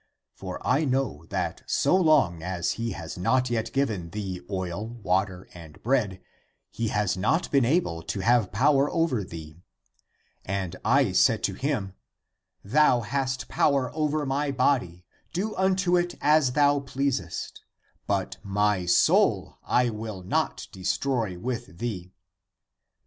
[0.33, 5.47] For I know that so long as he has not yet given thee oil, water
[5.53, 6.23] and bread,
[6.71, 9.61] he has not been able to have power over thee.
[10.43, 11.93] And I said to him,
[12.63, 17.61] Thou hast power over my body; do unto it as thou pleasest;
[18.07, 22.11] but my soul I will not de stroy with thee.